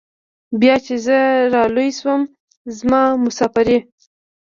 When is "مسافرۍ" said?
3.25-3.79